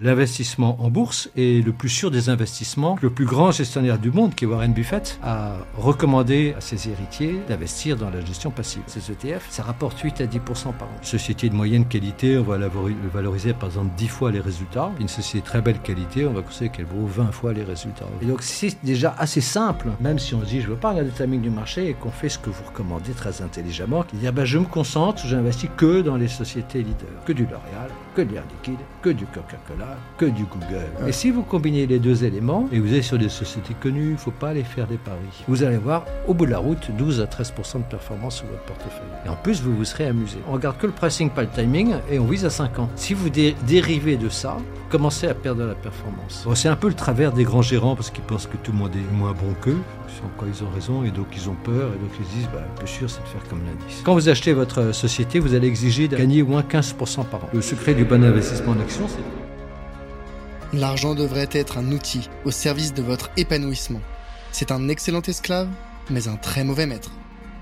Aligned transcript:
L'investissement 0.00 0.76
en 0.80 0.90
bourse 0.90 1.30
est 1.36 1.64
le 1.64 1.72
plus 1.72 1.88
sûr 1.88 2.10
des 2.10 2.28
investissements. 2.28 2.98
Le 3.00 3.10
plus 3.10 3.26
grand 3.26 3.52
gestionnaire 3.52 3.96
du 3.96 4.10
monde, 4.10 4.34
qui 4.34 4.44
est 4.44 4.48
Warren 4.48 4.72
Buffett, 4.72 5.20
a 5.22 5.52
recommandé 5.76 6.52
à 6.58 6.60
ses 6.60 6.88
héritiers 6.88 7.38
d'investir 7.48 7.96
dans 7.96 8.10
la 8.10 8.20
gestion 8.20 8.50
passive. 8.50 8.82
Ces 8.88 9.12
ETF, 9.12 9.46
ça 9.50 9.62
rapporte 9.62 10.00
8 10.00 10.20
à 10.20 10.26
10% 10.26 10.40
par 10.72 10.88
an. 10.88 10.96
Une 10.98 11.06
société 11.06 11.48
de 11.48 11.54
moyenne 11.54 11.86
qualité, 11.86 12.36
on 12.36 12.42
va 12.42 12.58
la 12.58 12.68
valoriser 13.12 13.52
par 13.52 13.68
exemple 13.68 13.92
10 13.96 14.08
fois 14.08 14.32
les 14.32 14.40
résultats. 14.40 14.90
Une 14.98 15.06
société 15.06 15.42
de 15.42 15.46
très 15.46 15.62
belle 15.62 15.78
qualité, 15.78 16.26
on 16.26 16.32
va 16.32 16.42
considérer 16.42 16.70
qu'elle 16.76 16.86
vaut 16.86 17.06
20 17.06 17.30
fois 17.30 17.52
les 17.52 17.62
résultats. 17.62 18.06
Et 18.20 18.26
donc 18.26 18.42
c'est 18.42 18.76
déjà 18.84 19.14
assez 19.16 19.40
simple, 19.40 19.90
même 20.00 20.18
si 20.18 20.34
on 20.34 20.40
se 20.40 20.46
dit 20.46 20.60
je 20.60 20.66
ne 20.66 20.72
veux 20.72 20.80
pas 20.80 20.90
regarder 20.90 21.10
le 21.16 21.24
timing 21.24 21.40
du 21.40 21.50
marché 21.50 21.88
et 21.88 21.94
qu'on 21.94 22.10
fait 22.10 22.28
ce 22.28 22.40
que 22.40 22.50
vous 22.50 22.64
recommandez 22.64 23.12
très 23.12 23.42
intelligemment, 23.42 24.02
qui 24.02 24.16
dire 24.16 24.32
ben, 24.32 24.44
je 24.44 24.58
me 24.58 24.66
concentre, 24.66 25.24
j'investis 25.24 25.70
que 25.76 26.02
dans 26.02 26.16
les 26.16 26.26
sociétés 26.26 26.78
leaders, 26.78 27.24
que 27.24 27.32
du 27.32 27.44
L'Oréal, 27.44 27.90
que 28.16 28.22
de 28.22 28.32
l'Air 28.32 28.44
Liquide, 28.50 28.84
que 29.00 29.10
du 29.10 29.24
Coca-Cola 29.26 29.84
que 30.18 30.26
du 30.26 30.44
Google. 30.44 30.88
Et 31.06 31.12
si 31.12 31.30
vous 31.30 31.42
combinez 31.42 31.86
les 31.86 31.98
deux 31.98 32.24
éléments, 32.24 32.68
et 32.72 32.78
vous 32.78 32.94
êtes 32.94 33.02
sur 33.02 33.18
des 33.18 33.28
sociétés 33.28 33.74
connues, 33.80 34.08
il 34.08 34.12
ne 34.12 34.16
faut 34.16 34.30
pas 34.30 34.50
aller 34.50 34.64
faire 34.64 34.86
des 34.86 34.96
paris. 34.96 35.44
Vous 35.48 35.62
allez 35.62 35.76
voir, 35.76 36.04
au 36.26 36.34
bout 36.34 36.46
de 36.46 36.50
la 36.50 36.58
route, 36.58 36.90
12 36.96 37.20
à 37.20 37.24
13% 37.24 37.78
de 37.78 37.82
performance 37.84 38.36
sur 38.36 38.46
votre 38.46 38.62
portefeuille. 38.62 39.02
Et 39.26 39.28
en 39.28 39.36
plus, 39.36 39.62
vous 39.62 39.76
vous 39.76 39.84
serez 39.84 40.06
amusé. 40.06 40.38
On 40.48 40.52
regarde 40.52 40.78
que 40.78 40.86
le 40.86 40.92
pricing, 40.92 41.30
pas 41.30 41.42
le 41.42 41.48
timing, 41.48 41.94
et 42.10 42.18
on 42.18 42.26
vise 42.26 42.44
à 42.44 42.50
5 42.50 42.78
ans. 42.78 42.90
Si 42.96 43.14
vous 43.14 43.28
dérivez 43.30 44.16
de 44.16 44.28
ça, 44.28 44.56
commencez 44.90 45.26
à 45.26 45.34
perdre 45.34 45.64
la 45.64 45.74
performance. 45.74 46.46
c'est 46.54 46.68
un 46.68 46.76
peu 46.76 46.88
le 46.88 46.94
travers 46.94 47.32
des 47.32 47.44
grands 47.44 47.62
gérants, 47.62 47.96
parce 47.96 48.10
qu'ils 48.10 48.24
pensent 48.24 48.46
que 48.46 48.56
tout 48.56 48.72
le 48.72 48.78
monde 48.78 48.92
est 48.94 49.14
moins 49.14 49.32
bon 49.32 49.54
qu'eux. 49.60 49.78
Quoi 50.38 50.48
ils 50.48 50.64
ont 50.64 50.70
raison, 50.70 51.04
et 51.04 51.10
donc 51.10 51.26
ils 51.36 51.50
ont 51.50 51.56
peur, 51.64 51.90
et 51.92 51.98
donc 51.98 52.10
ils 52.18 52.24
se 52.24 52.30
disent, 52.30 52.48
bah, 52.52 52.62
le 52.66 52.74
plus 52.78 52.88
sûr, 52.88 53.10
c'est 53.10 53.22
de 53.22 53.28
faire 53.28 53.46
comme 53.48 53.60
l'indice. 53.66 54.00
Quand 54.04 54.14
vous 54.14 54.28
achetez 54.28 54.52
votre 54.52 54.92
société, 54.92 55.38
vous 55.38 55.54
allez 55.54 55.68
exiger 55.68 56.08
de 56.08 56.16
gagner 56.16 56.42
au 56.42 56.46
moins 56.46 56.62
15% 56.62 57.26
par 57.26 57.44
an. 57.44 57.48
Le 57.52 57.60
secret 57.60 57.94
du 57.94 58.04
bon 58.04 58.24
investissement 58.24 58.72
en 58.72 58.80
action, 58.80 59.04
c'est 59.06 59.43
L'argent 60.76 61.14
devrait 61.14 61.48
être 61.52 61.78
un 61.78 61.92
outil 61.92 62.28
au 62.44 62.50
service 62.50 62.94
de 62.94 63.02
votre 63.02 63.30
épanouissement. 63.36 64.00
C'est 64.50 64.72
un 64.72 64.88
excellent 64.88 65.22
esclave, 65.22 65.68
mais 66.10 66.26
un 66.26 66.36
très 66.36 66.64
mauvais 66.64 66.86
maître. 66.86 67.12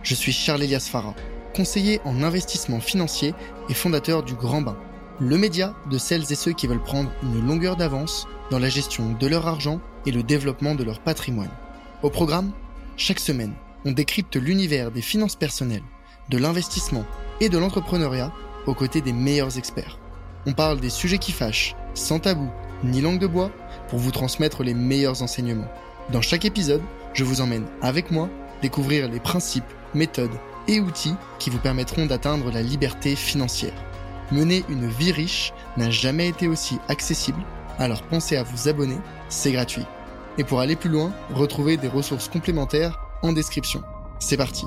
Je 0.03 0.15
suis 0.15 0.33
Charles 0.33 0.63
Elias 0.63 0.89
Farah, 0.91 1.15
conseiller 1.55 2.01
en 2.07 2.23
investissement 2.23 2.81
financier 2.81 3.35
et 3.69 3.75
fondateur 3.75 4.23
du 4.23 4.35
Grand 4.35 4.63
Bain, 4.63 4.79
le 5.21 5.37
média 5.37 5.75
de 5.91 5.99
celles 5.99 6.33
et 6.33 6.35
ceux 6.35 6.53
qui 6.53 6.67
veulent 6.67 6.83
prendre 6.83 7.13
une 7.23 7.47
longueur 7.47 7.77
d'avance 7.77 8.27
dans 8.51 8.59
la 8.59 8.71
gestion 8.71 9.13
de 9.13 9.27
leur 9.27 9.47
argent 9.47 9.81
et 10.07 10.11
le 10.11 10.23
développement 10.23 10.75
de 10.75 10.85
leur 10.85 11.01
patrimoine. 11.01 11.53
Au 12.03 12.09
programme, 12.09 12.53
chaque 12.97 13.21
semaine, 13.21 13.53
on 13.85 13.93
décrypte 13.93 14.37
l'univers 14.37 14.91
des 14.91 15.03
finances 15.03 15.37
personnelles, 15.37 15.85
de 16.31 16.39
l'investissement 16.39 17.05
et 17.41 17.51
de 17.51 17.59
l'entrepreneuriat 17.59 18.33
aux 18.67 18.75
côtés 18.75 19.03
des 19.03 19.13
meilleurs 19.13 19.59
experts. 19.59 19.99
On 20.47 20.55
parle 20.55 20.81
des 20.81 20.91
sujets 20.91 21.19
qui 21.19 21.33
fâchent, 21.33 21.77
sans 21.95 22.19
tabou 22.19 22.51
ni 22.85 23.01
langue 23.01 23.19
de 23.19 23.27
bois 23.27 23.51
pour 23.89 23.99
vous 23.99 24.11
transmettre 24.11 24.63
les 24.63 24.75
meilleurs 24.75 25.23
enseignements. 25.23 25.71
Dans 26.11 26.23
chaque 26.23 26.45
épisode, 26.45 26.83
je 27.15 27.25
vous 27.25 27.41
emmène 27.41 27.67
avec 27.81 28.11
moi 28.11 28.29
découvrir 28.61 29.09
les 29.09 29.21
principes, 29.21 29.65
méthodes 29.95 30.39
et 30.69 30.81
outils 30.81 31.15
qui 31.39 31.51
vous 31.51 31.59
permettront 31.59 32.07
d'atteindre 32.07 32.51
la 32.51 32.63
liberté 32.63 33.17
financière. 33.17 33.75
Mener 34.31 34.65
une 34.69 34.89
vie 34.89 35.13
riche 35.13 35.53
n'a 35.77 35.91
jamais 35.91 36.29
été 36.29 36.49
aussi 36.49 36.79
accessible, 36.89 37.43
alors 37.79 38.03
pensez 38.03 38.37
à 38.37 38.43
vous 38.43 38.69
abonner, 38.69 38.99
c'est 39.29 39.53
gratuit. 39.53 39.85
Et 40.39 40.45
pour 40.45 40.61
aller 40.61 40.77
plus 40.77 40.91
loin, 40.91 41.13
retrouvez 41.35 41.77
des 41.77 41.89
ressources 41.89 42.29
complémentaires 42.29 42.99
en 43.23 43.33
description. 43.33 43.83
C'est 44.19 44.37
parti 44.37 44.65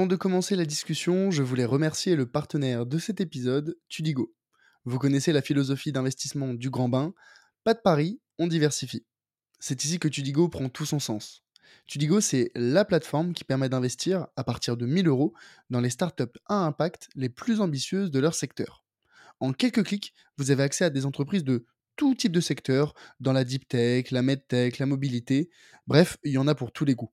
Avant 0.00 0.06
de 0.06 0.16
commencer 0.16 0.56
la 0.56 0.64
discussion, 0.64 1.30
je 1.30 1.42
voulais 1.42 1.66
remercier 1.66 2.16
le 2.16 2.24
partenaire 2.24 2.86
de 2.86 2.96
cet 2.96 3.20
épisode, 3.20 3.76
Tudigo. 3.90 4.34
Vous 4.86 4.98
connaissez 4.98 5.30
la 5.30 5.42
philosophie 5.42 5.92
d'investissement 5.92 6.54
du 6.54 6.70
grand 6.70 6.88
bain, 6.88 7.12
pas 7.64 7.74
de 7.74 7.80
pari, 7.80 8.18
on 8.38 8.46
diversifie. 8.46 9.04
C'est 9.58 9.84
ici 9.84 9.98
que 9.98 10.08
Tudigo 10.08 10.48
prend 10.48 10.70
tout 10.70 10.86
son 10.86 11.00
sens. 11.00 11.42
Tudigo, 11.86 12.22
c'est 12.22 12.50
la 12.54 12.86
plateforme 12.86 13.34
qui 13.34 13.44
permet 13.44 13.68
d'investir 13.68 14.26
à 14.36 14.42
partir 14.42 14.78
de 14.78 14.86
1000 14.86 15.06
euros 15.06 15.34
dans 15.68 15.82
les 15.82 15.90
startups 15.90 16.32
à 16.46 16.64
impact 16.64 17.10
les 17.14 17.28
plus 17.28 17.60
ambitieuses 17.60 18.10
de 18.10 18.20
leur 18.20 18.34
secteur. 18.34 18.86
En 19.38 19.52
quelques 19.52 19.84
clics, 19.84 20.14
vous 20.38 20.50
avez 20.50 20.62
accès 20.62 20.86
à 20.86 20.90
des 20.90 21.04
entreprises 21.04 21.44
de 21.44 21.66
tout 21.96 22.14
type 22.14 22.32
de 22.32 22.40
secteur, 22.40 22.94
dans 23.20 23.34
la 23.34 23.44
deep 23.44 23.68
tech, 23.68 24.12
la 24.12 24.22
medtech, 24.22 24.78
la 24.78 24.86
mobilité, 24.86 25.50
bref, 25.86 26.16
il 26.24 26.32
y 26.32 26.38
en 26.38 26.48
a 26.48 26.54
pour 26.54 26.72
tous 26.72 26.86
les 26.86 26.94
goûts. 26.94 27.12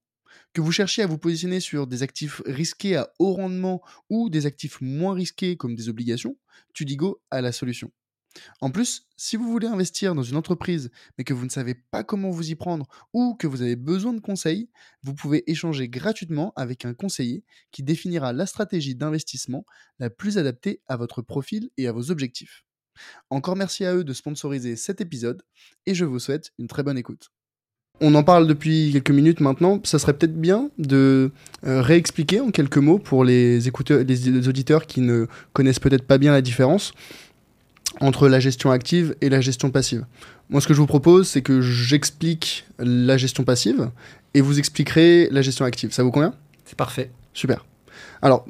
Que 0.53 0.61
vous 0.61 0.71
cherchiez 0.71 1.03
à 1.03 1.07
vous 1.07 1.17
positionner 1.17 1.59
sur 1.59 1.87
des 1.87 2.03
actifs 2.03 2.41
risqués 2.45 2.95
à 2.95 3.11
haut 3.19 3.33
rendement 3.33 3.81
ou 4.09 4.29
des 4.29 4.45
actifs 4.45 4.81
moins 4.81 5.13
risqués 5.13 5.57
comme 5.57 5.75
des 5.75 5.89
obligations, 5.89 6.37
Tudigo 6.73 7.21
a 7.31 7.41
la 7.41 7.51
solution. 7.51 7.91
En 8.61 8.71
plus, 8.71 9.07
si 9.15 9.35
vous 9.35 9.49
voulez 9.49 9.67
investir 9.67 10.15
dans 10.15 10.23
une 10.23 10.35
entreprise 10.35 10.91
mais 11.17 11.23
que 11.23 11.33
vous 11.33 11.45
ne 11.45 11.49
savez 11.49 11.75
pas 11.75 12.03
comment 12.03 12.29
vous 12.29 12.51
y 12.51 12.55
prendre 12.55 12.87
ou 13.13 13.35
que 13.35 13.47
vous 13.47 13.61
avez 13.61 13.75
besoin 13.75 14.13
de 14.13 14.19
conseils, 14.19 14.69
vous 15.03 15.13
pouvez 15.13 15.49
échanger 15.49 15.89
gratuitement 15.89 16.53
avec 16.55 16.85
un 16.85 16.93
conseiller 16.93 17.43
qui 17.71 17.83
définira 17.83 18.33
la 18.33 18.45
stratégie 18.45 18.95
d'investissement 18.95 19.65
la 19.99 20.09
plus 20.09 20.37
adaptée 20.37 20.81
à 20.87 20.97
votre 20.97 21.21
profil 21.21 21.69
et 21.77 21.87
à 21.87 21.91
vos 21.91 22.11
objectifs. 22.11 22.63
Encore 23.29 23.55
merci 23.55 23.85
à 23.85 23.95
eux 23.95 24.03
de 24.03 24.13
sponsoriser 24.13 24.75
cet 24.75 25.01
épisode 25.01 25.43
et 25.85 25.93
je 25.93 26.05
vous 26.05 26.19
souhaite 26.19 26.51
une 26.57 26.67
très 26.67 26.83
bonne 26.83 26.97
écoute. 26.97 27.31
On 27.99 28.13
en 28.13 28.23
parle 28.23 28.45
depuis 28.45 28.91
quelques 28.93 29.11
minutes 29.11 29.39
maintenant. 29.39 29.79
Ça 29.83 29.97
serait 29.97 30.13
peut-être 30.13 30.39
bien 30.39 30.69
de 30.77 31.31
euh, 31.65 31.81
réexpliquer 31.81 32.39
en 32.39 32.51
quelques 32.51 32.77
mots 32.77 32.99
pour 32.99 33.23
les, 33.23 33.67
écouteurs, 33.67 34.03
les 34.07 34.47
auditeurs 34.47 34.85
qui 34.85 35.01
ne 35.01 35.25
connaissent 35.53 35.79
peut-être 35.79 36.05
pas 36.05 36.19
bien 36.19 36.31
la 36.31 36.41
différence 36.41 36.93
entre 37.99 38.27
la 38.27 38.39
gestion 38.39 38.69
active 38.69 39.15
et 39.21 39.29
la 39.29 39.41
gestion 39.41 39.71
passive. 39.71 40.05
Moi, 40.49 40.61
ce 40.61 40.67
que 40.67 40.73
je 40.75 40.79
vous 40.79 40.87
propose, 40.87 41.27
c'est 41.27 41.41
que 41.41 41.61
j'explique 41.61 42.65
la 42.77 43.17
gestion 43.17 43.43
passive 43.43 43.89
et 44.33 44.41
vous 44.41 44.59
expliquerez 44.59 45.29
la 45.31 45.41
gestion 45.41 45.65
active. 45.65 45.91
Ça 45.91 46.03
vous 46.03 46.11
convient? 46.11 46.33
C'est 46.65 46.77
parfait. 46.77 47.09
Super. 47.33 47.65
Alors, 48.21 48.45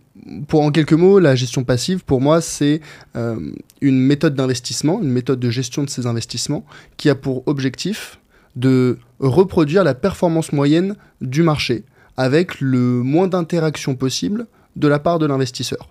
pour 0.48 0.62
en 0.62 0.72
quelques 0.72 0.94
mots, 0.94 1.20
la 1.20 1.36
gestion 1.36 1.64
passive, 1.64 2.04
pour 2.04 2.20
moi, 2.20 2.42
c'est 2.42 2.82
euh, 3.16 3.52
une 3.80 4.00
méthode 4.00 4.36
d'investissement, 4.36 5.02
une 5.02 5.12
méthode 5.12 5.40
de 5.40 5.50
gestion 5.50 5.84
de 5.84 5.90
ces 5.90 6.06
investissements 6.06 6.66
qui 6.98 7.10
a 7.10 7.16
pour 7.16 7.44
objectif 7.48 8.20
de 8.58 8.98
reproduire 9.20 9.84
la 9.84 9.94
performance 9.94 10.52
moyenne 10.52 10.96
du 11.22 11.44
marché 11.44 11.84
avec 12.18 12.60
le 12.60 13.04
moins 13.04 13.28
d'interaction 13.28 13.96
possible 13.96 14.48
de 14.76 14.88
la 14.88 15.00
part 15.00 15.20
de 15.20 15.28
l'investisseur. 15.28 15.90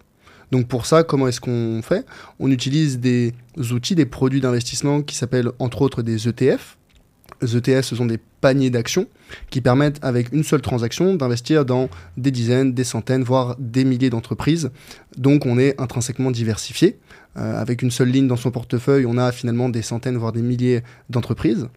Donc 0.50 0.66
pour 0.69 0.87
ça, 0.87 1.05
comment 1.05 1.28
est-ce 1.28 1.41
qu'on 1.41 1.81
fait? 1.82 2.05
On 2.41 2.50
utilise 2.50 2.99
des 2.99 3.34
outils, 3.72 3.94
des 3.94 4.06
produits 4.06 4.41
d'investissement 4.41 5.03
qui 5.03 5.16
s'appellent 5.16 5.50
entre 5.59 5.82
autres 5.82 6.03
des 6.03 6.28
ETF. 6.28 6.75
ETF, 7.42 7.84
ce 7.84 7.97
sont 7.97 8.06
des 8.06 8.19
paniers 8.41 8.70
d'actions 8.70 9.06
qui 9.50 9.60
permettent 9.60 9.98
avec 10.02 10.32
une 10.32 10.44
seule 10.44 10.60
transaction 10.60 11.14
d'investir 11.14 11.64
dans 11.64 11.88
des 12.16 12.30
dizaines, 12.30 12.74
des 12.74 12.84
centaines, 12.84 13.22
voire 13.22 13.56
des 13.58 13.84
milliers 13.84 14.10
d'entreprises. 14.10 14.70
Donc 15.16 15.46
on 15.46 15.58
est 15.58 15.80
intrinsèquement 15.80 16.30
diversifié. 16.30 16.98
Euh, 17.36 17.60
avec 17.60 17.82
une 17.82 17.91
seule 17.91 18.08
ligne 18.08 18.28
dans 18.28 18.36
son 18.36 18.50
portefeuille, 18.50 19.04
on 19.04 19.19
a 19.19 19.30
finalement 19.30 19.69
des 19.69 19.82
centaines, 19.82 20.16
voire 20.16 20.32
des 20.32 20.41
milliers 20.41 20.82
d'entreprises. 21.10 21.69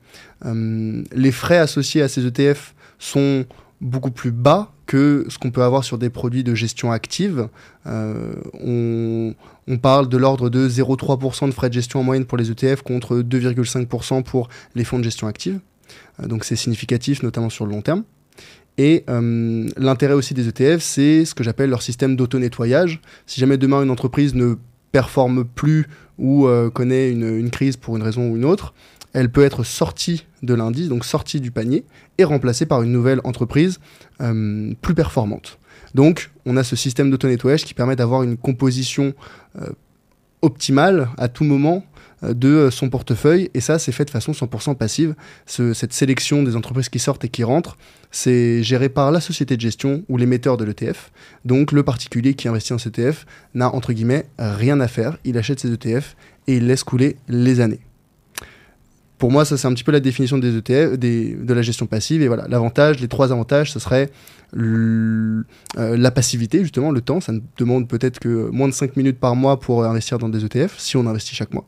Euh, 0.45 1.03
les 1.13 1.31
frais 1.33 1.57
associés 1.57 2.01
à 2.01 2.07
ces 2.07 2.25
ETF 2.25 2.73
sont 2.97 3.45
beaucoup 3.81 4.11
plus 4.11 4.31
bas 4.31 4.71
que 4.89 5.27
ce 5.29 5.37
qu'on 5.37 5.51
peut 5.51 5.61
avoir 5.61 5.83
sur 5.83 5.99
des 5.99 6.09
produits 6.09 6.43
de 6.43 6.55
gestion 6.55 6.91
active. 6.91 7.47
Euh, 7.85 8.33
on, 8.59 9.35
on, 9.67 9.77
parle 9.77 10.09
de 10.09 10.17
l'ordre 10.17 10.49
de 10.49 10.67
0,3% 10.67 11.45
de 11.45 11.51
frais 11.51 11.69
de 11.69 11.75
gestion 11.75 11.99
en 11.99 12.03
moyenne 12.03 12.25
pour 12.25 12.39
les 12.39 12.49
ETF 12.49 12.81
contre 12.81 13.17
2,5% 13.17 14.23
pour 14.23 14.49
les 14.73 14.83
fonds 14.83 14.97
de 14.97 15.03
gestion 15.03 15.27
active. 15.27 15.59
donc 16.25 16.43
c'est 16.43 16.55
significatif, 16.55 17.21
notamment 17.21 17.51
sur 17.51 17.67
le 17.67 17.71
long 17.71 17.83
terme. 17.83 18.03
Et 18.79 19.05
l'intérêt 19.77 20.15
aussi 20.15 20.33
des 20.33 20.47
ETF, 20.47 20.81
c'est 20.81 21.23
ce 21.23 21.35
que 21.35 21.43
j'appelle 21.43 21.69
leur 21.69 21.83
système 21.83 22.15
d'auto-nettoyage. 22.15 22.99
Si 23.27 23.39
jamais 23.39 23.57
demain 23.57 23.83
une 23.83 23.91
entreprise 23.91 24.33
ne 24.33 24.55
performe 24.91 25.45
plus 25.45 25.87
ou 26.17 26.47
euh, 26.47 26.69
connaît 26.69 27.11
une, 27.11 27.49
crise 27.49 27.77
pour 27.77 27.95
une 27.95 28.03
raison 28.03 28.29
ou 28.29 28.35
une 28.35 28.45
autre, 28.45 28.73
elle 29.13 29.31
peut 29.31 29.43
être 29.43 29.63
sortie 29.63 30.25
de 30.43 30.53
l'indice, 30.53 30.89
donc 30.89 31.05
sortie 31.05 31.39
du 31.39 31.51
panier, 31.51 31.85
et 32.17 32.23
remplacée 32.23 32.65
par 32.65 32.83
une 32.83 32.91
nouvelle 32.91 33.21
entreprise 33.23 33.79
euh, 34.21 34.73
plus 34.81 34.93
performante. 34.93 35.57
Donc, 35.95 36.29
on 36.45 36.57
a 36.57 36.63
ce 36.63 36.75
système 36.75 37.09
d'auto-nettoyage 37.09 37.63
qui 37.63 37.73
permet 37.73 37.95
d'avoir 37.95 38.23
une 38.23 38.37
composition 38.37 39.13
euh, 39.59 39.69
optimale 40.41 41.09
à 41.17 41.27
tout 41.27 41.43
moment 41.43 41.83
de 42.23 42.49
euh, 42.49 42.71
son 42.71 42.89
portefeuille. 42.89 43.49
Et 43.53 43.61
ça, 43.61 43.79
c'est 43.79 43.91
fait 43.91 44.05
de 44.05 44.09
façon 44.09 44.31
100% 44.31 44.75
passive. 44.75 45.15
cette 45.45 45.93
sélection 45.93 46.43
des 46.43 46.55
entreprises 46.55 46.89
qui 46.89 46.99
sortent 46.99 47.23
et 47.25 47.29
qui 47.29 47.43
rentrent, 47.43 47.77
c'est 48.11 48.63
géré 48.63 48.89
par 48.89 49.11
la 49.11 49.21
société 49.21 49.55
de 49.55 49.61
gestion 49.61 50.03
ou 50.09 50.17
l'émetteur 50.17 50.57
de 50.57 50.65
l'ETF. 50.65 51.11
Donc 51.45 51.71
le 51.71 51.83
particulier 51.83 52.33
qui 52.33 52.47
investit 52.47 52.73
en 52.73 52.77
cet 52.77 52.99
ETF 52.99 53.25
n'a 53.53 53.73
entre 53.73 53.93
guillemets 53.93 54.25
rien 54.37 54.79
à 54.79 54.87
faire. 54.87 55.17
Il 55.25 55.37
achète 55.37 55.59
ses 55.59 55.71
ETF 55.71 56.15
et 56.47 56.57
il 56.57 56.67
laisse 56.67 56.83
couler 56.83 57.17
les 57.27 57.59
années. 57.59 57.79
pour 59.19 59.31
moi, 59.31 59.45
ça 59.45 59.57
c'est 59.57 59.67
un 59.67 59.73
petit 59.73 59.83
peu 59.83 59.91
la 59.91 59.99
définition 59.99 60.37
des 60.37 60.57
ETF, 60.57 60.97
de 60.97 61.53
la 61.53 61.61
gestion 61.61 61.85
passive. 61.85 62.21
Et 62.21 62.27
voilà, 62.27 62.47
l'avantage, 62.47 62.99
les 62.99 63.07
trois 63.07 63.31
avantages, 63.31 63.71
ce 63.71 63.79
serait 63.79 64.09
euh, 64.57 65.43
la 65.75 66.11
passivité, 66.11 66.61
justement, 66.61 66.91
le 66.91 67.01
temps. 67.01 67.21
Ça 67.21 67.33
demande 67.57 67.87
peut-être 67.87 68.19
que 68.19 68.49
moins 68.49 68.67
de 68.67 68.73
5 68.73 68.95
minutes 68.97 69.19
par 69.19 69.35
mois 69.35 69.59
pour 69.59 69.83
investir 69.83 70.17
dans 70.17 70.29
des 70.29 70.43
ETF, 70.45 70.75
si 70.77 70.97
on 70.97 71.05
investit 71.05 71.35
chaque 71.35 71.53
mois. 71.53 71.67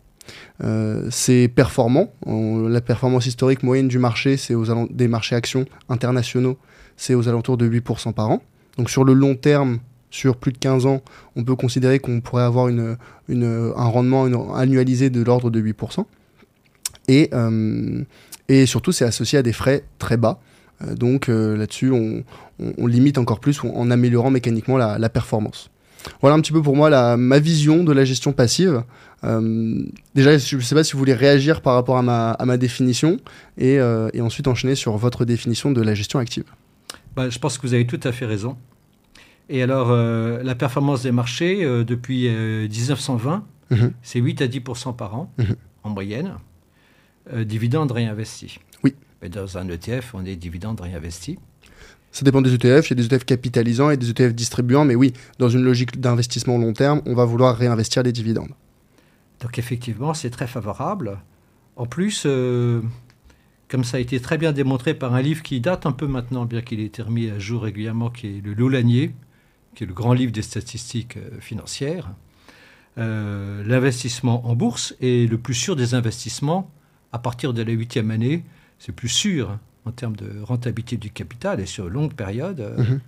Euh, 0.64 1.08
c'est 1.10 1.48
performant. 1.48 2.12
la 2.26 2.82
performance 2.82 3.26
historique 3.26 3.64
moyenne 3.64 3.88
du 3.88 4.00
marché, 4.00 4.38
c'est 4.38 4.54
aux 4.54 4.66
des 4.88 5.08
marchés 5.08 5.36
actions 5.36 5.66
internationaux, 5.90 6.58
c'est 6.98 7.16
aux 7.16 7.28
alentours 7.28 7.58
de 7.58 7.68
8% 7.68 8.14
par 8.14 8.30
an. 8.30 8.42
Donc 8.78 8.90
sur 8.90 9.04
le 9.04 9.14
long 9.14 9.36
terme, 9.36 9.80
sur 10.10 10.36
plus 10.36 10.52
de 10.52 10.58
15 10.58 10.86
ans, 10.86 11.02
on 11.36 11.44
peut 11.44 11.56
considérer 11.56 12.00
qu'on 12.00 12.22
pourrait 12.22 12.44
avoir 12.44 12.68
une, 12.68 12.98
un 13.30 13.86
rendement 13.86 14.54
annualisé 14.54 15.10
de 15.10 15.22
l'ordre 15.22 15.50
de 15.50 15.62
8%. 15.62 16.06
Et, 17.08 17.30
euh, 17.34 18.04
et 18.48 18.66
surtout, 18.66 18.92
c'est 18.92 19.06
associé 19.06 19.40
à 19.40 19.42
des 19.42 19.54
frais 19.54 19.84
très 20.00 20.18
bas. 20.18 20.40
Euh, 20.84 20.96
donc 20.96 21.28
là-dessus, 21.28 21.92
on, 21.92 22.24
limite 22.86 23.18
encore 23.18 23.40
plus 23.40 23.60
en 23.64 23.90
améliorant 23.90 24.30
mécaniquement 24.30 24.78
la 24.78 25.10
performance. 25.10 25.72
Voilà 26.22 26.36
un 26.36 26.42
petit 26.42 26.52
peu 26.52 26.62
pour 26.62 26.76
moi 26.76 26.90
la, 26.90 27.18
ma 27.18 27.40
vision 27.40 27.84
de 27.84 27.92
la 27.92 28.06
gestion 28.06 28.34
passive. 28.34 28.84
Euh, 29.24 29.84
déjà, 30.16 30.38
je 30.38 30.56
ne 30.56 30.62
sais 30.62 30.76
pas 30.76 30.84
si 30.84 30.94
vous 30.94 31.00
voulez 31.00 31.14
réagir 31.14 31.62
par 31.62 31.76
rapport 31.76 31.98
à 31.98 32.02
ma, 32.02 32.32
à 32.32 32.46
ma 32.46 32.58
définition 32.58 33.18
et, 33.58 33.80
euh, 33.80 34.10
et, 34.14 34.22
ensuite 34.22 34.48
enchaîner 34.48 34.76
sur 34.76 34.98
votre 34.98 35.26
définition 35.26 35.72
de 35.72 35.82
la 35.82 35.94
gestion 35.94 36.20
active. 36.20 36.46
Bah, 37.16 37.30
je 37.30 37.38
pense 37.40 37.58
que 37.58 37.68
vous 37.68 37.74
avez 37.74 37.86
tout 37.86 38.00
à 38.04 38.12
fait 38.12 38.26
raison. 38.26 38.58
Et 39.50 39.62
alors, 39.62 39.90
euh, 39.92 40.42
la 40.44 40.56
performance 40.56 41.04
des 41.04 41.12
marchés 41.12 41.64
depuis 41.86 42.30
1920, 42.30 43.46
mhm. 43.70 43.92
c'est 44.02 44.20
8 44.20 44.42
à 44.42 44.48
10 44.48 44.62
par 44.98 45.16
an 45.16 45.32
mhm. 45.38 45.56
en 45.84 45.90
moyenne. 45.90 46.34
dividendes 47.36 47.92
réinvestis. 47.92 48.60
Oui. 48.84 48.96
Mais 49.22 49.30
dans 49.30 49.58
un 49.58 49.68
ETF, 49.68 50.14
on 50.14 50.26
est 50.26 50.36
dividendes 50.36 50.80
réinvestis. 50.80 51.38
Ça 52.12 52.24
dépend 52.26 52.42
des 52.42 52.54
ETF. 52.54 52.90
Il 52.90 52.90
y 52.90 52.94
a 52.94 52.96
des 52.96 53.06
ETF 53.06 53.26
capitalisants 53.26 53.90
et 53.90 53.98
des 53.98 54.10
ETF 54.10 54.34
distribuants, 54.34 54.86
mais 54.86 54.96
oui, 54.96 55.14
dans 55.40 55.50
une 55.50 55.64
logique 55.64 56.00
d'investissement 56.00 56.58
long 56.58 56.74
terme, 56.74 57.02
on 57.06 57.16
va 57.16 57.26
vouloir 57.26 57.56
réinvestir 57.58 58.04
les 58.04 58.12
dividendes. 58.12 58.52
Donc 59.40 59.58
effectivement, 59.58 60.14
c'est 60.14 60.30
très 60.30 60.48
favorable. 60.48 61.20
En 61.76 61.86
plus, 61.86 62.24
euh, 62.26 62.82
comme 63.70 63.84
ça 63.84 63.98
a 63.98 64.00
été 64.00 64.20
très 64.20 64.38
bien 64.38 64.52
démontré 64.52 64.94
par 64.94 65.16
un 65.16 65.22
livre 65.22 65.42
qui 65.42 65.62
date 65.62 65.86
un 65.86 65.94
peu 65.94 66.06
maintenant, 66.06 66.46
bien 66.46 66.62
qu'il 66.62 66.80
ait 66.80 66.86
été 66.86 67.02
remis 67.02 67.30
à 67.30 67.40
jour 67.40 67.64
régulièrement, 67.64 68.10
qui 68.10 68.28
est 68.28 68.42
le 68.44 68.54
Lolanier, 68.54 69.14
qui 69.74 69.86
est 69.86 69.88
le 69.88 69.94
grand 69.94 70.14
livre 70.14 70.32
des 70.32 70.42
statistiques 70.42 71.18
euh, 71.18 71.40
financières, 71.40 72.12
euh, 72.98 73.64
l'investissement 73.66 74.46
en 74.46 74.56
bourse 74.56 74.94
est 75.02 75.30
le 75.30 75.38
plus 75.38 75.54
sûr 75.54 75.78
des 75.78 75.94
investissements 75.94 76.70
à 77.14 77.20
partir 77.20 77.54
de 77.54 77.62
la 77.64 77.72
huitième 77.72 78.12
année. 78.12 78.44
C'est 78.80 78.92
plus 78.92 79.10
sûr 79.10 79.58
en 79.86 79.92
termes 79.92 80.16
de 80.16 80.42
rentabilité 80.42 80.98
du 80.98 81.10
capital 81.10 81.60
et 81.60 81.66
sur 81.66 81.90
longue 81.90 82.14
période. 82.14 82.60
Euh, 82.60 82.78
mhm. 82.78 83.00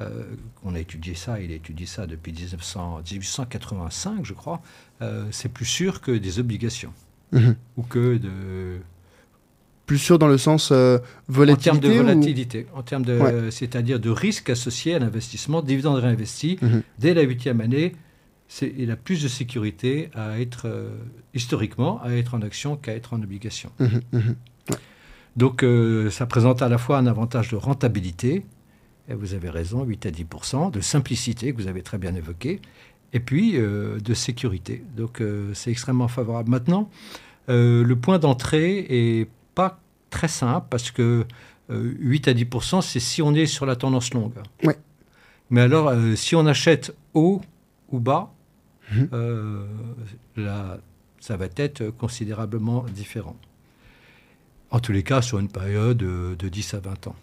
euh, 0.00 0.24
on 0.64 0.74
a 0.74 0.80
étudié 0.80 1.14
ça, 1.14 1.40
il 1.40 1.52
a 1.52 1.54
étudié 1.54 1.86
ça 1.86 2.06
depuis 2.06 2.32
1885, 2.32 4.24
je 4.24 4.32
crois. 4.32 4.62
Euh, 5.02 5.24
c'est 5.30 5.50
plus 5.50 5.66
sûr 5.66 6.00
que 6.00 6.12
des 6.12 6.38
obligations 6.38 6.92
mhm. 7.32 7.56
ou 7.76 7.82
que 7.82 8.16
de 8.16 8.78
plus 9.84 9.98
sûr 9.98 10.18
dans 10.18 10.28
le 10.28 10.38
sens 10.38 10.72
volatilité 11.28 11.70
En 11.70 11.72
termes 11.72 11.80
de 11.80 11.98
volatilité, 11.98 12.66
en 12.72 12.82
termes 12.82 13.04
de, 13.04 13.50
c'est-à-dire 13.50 14.00
de 14.00 14.10
risque 14.10 14.48
associé 14.48 14.94
à 14.94 14.98
l'investissement, 15.00 15.60
dividende 15.60 15.98
réinvesti, 15.98 16.58
mhm. 16.62 16.82
dès 16.98 17.14
la 17.14 17.22
huitième 17.22 17.60
année, 17.60 17.94
il 18.62 18.90
a 18.90 18.96
plus 18.96 19.22
de 19.22 19.28
sécurité 19.28 20.10
à 20.14 20.40
être, 20.40 20.68
historiquement, 21.34 22.00
à 22.02 22.12
être 22.12 22.34
en 22.34 22.42
action 22.42 22.76
qu'à 22.76 22.94
être 22.94 23.12
en 23.12 23.22
obligation. 23.22 23.70
Donc 25.36 25.62
euh, 25.62 26.10
ça 26.10 26.26
présente 26.26 26.62
à 26.62 26.68
la 26.68 26.78
fois 26.78 26.98
un 26.98 27.06
avantage 27.06 27.50
de 27.50 27.56
rentabilité, 27.56 28.44
et 29.08 29.14
vous 29.14 29.34
avez 29.34 29.50
raison, 29.50 29.82
8 29.84 30.06
à 30.06 30.10
10% 30.10 30.70
de 30.70 30.80
simplicité 30.80 31.52
que 31.52 31.60
vous 31.60 31.68
avez 31.68 31.82
très 31.82 31.98
bien 31.98 32.14
évoqué, 32.14 32.60
et 33.12 33.20
puis 33.20 33.56
euh, 33.56 33.98
de 33.98 34.14
sécurité. 34.14 34.84
Donc 34.96 35.20
euh, 35.20 35.52
c'est 35.54 35.70
extrêmement 35.70 36.08
favorable. 36.08 36.50
Maintenant, 36.50 36.90
le 37.48 37.94
point 37.94 38.18
d'entrée 38.18 38.86
est 38.88 39.28
pas 39.54 39.80
très 40.10 40.28
simple 40.28 40.66
parce 40.70 40.90
que 40.90 41.26
8 41.68 42.28
à 42.28 42.32
10% 42.32 42.80
c'est 42.80 43.00
si 43.00 43.20
on 43.20 43.34
est 43.34 43.46
sur 43.46 43.66
la 43.66 43.76
tendance 43.76 44.14
longue. 44.14 44.32
Ouais. 44.64 44.78
Mais 45.50 45.60
alors, 45.60 45.92
si 46.14 46.34
on 46.34 46.46
achète 46.46 46.94
haut 47.12 47.42
ou 47.90 48.00
bas, 48.00 48.32
mhm. 48.90 49.08
là, 50.36 50.78
ça 51.20 51.36
va 51.36 51.46
être 51.56 51.90
considérablement 51.90 52.86
différent. 52.94 53.36
En 54.72 54.80
tous 54.80 54.92
les 54.92 55.02
cas, 55.02 55.20
sur 55.20 55.38
une 55.38 55.48
période 55.48 55.98
de 55.98 56.48
10 56.48 56.74
à 56.74 56.80
20 56.80 57.08
ans. 57.08 57.16